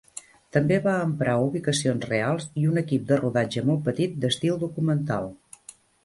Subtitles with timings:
[0.55, 5.29] També va emprar ubicacions reals i un equip de rodatge molt petit d'estil documental.